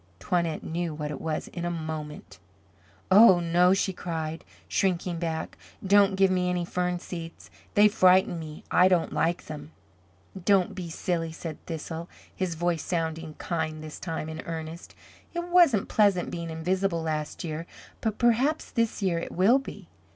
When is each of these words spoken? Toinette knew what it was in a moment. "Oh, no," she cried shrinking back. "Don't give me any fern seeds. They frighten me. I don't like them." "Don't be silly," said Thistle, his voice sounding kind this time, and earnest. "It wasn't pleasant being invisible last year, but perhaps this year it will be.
Toinette 0.19 0.63
knew 0.63 0.95
what 0.95 1.11
it 1.11 1.21
was 1.21 1.47
in 1.49 1.63
a 1.63 1.69
moment. 1.69 2.39
"Oh, 3.11 3.39
no," 3.39 3.75
she 3.75 3.93
cried 3.93 4.43
shrinking 4.67 5.19
back. 5.19 5.59
"Don't 5.85 6.15
give 6.15 6.31
me 6.31 6.49
any 6.49 6.65
fern 6.65 6.97
seeds. 6.97 7.51
They 7.75 7.87
frighten 7.87 8.39
me. 8.39 8.63
I 8.71 8.87
don't 8.87 9.13
like 9.13 9.45
them." 9.45 9.73
"Don't 10.35 10.73
be 10.73 10.89
silly," 10.89 11.31
said 11.31 11.63
Thistle, 11.67 12.09
his 12.35 12.55
voice 12.55 12.81
sounding 12.83 13.35
kind 13.35 13.83
this 13.83 13.99
time, 13.99 14.27
and 14.27 14.41
earnest. 14.47 14.95
"It 15.35 15.47
wasn't 15.49 15.87
pleasant 15.87 16.31
being 16.31 16.49
invisible 16.49 17.03
last 17.03 17.43
year, 17.43 17.67
but 18.01 18.17
perhaps 18.17 18.71
this 18.71 19.03
year 19.03 19.19
it 19.19 19.31
will 19.31 19.59
be. 19.59 19.87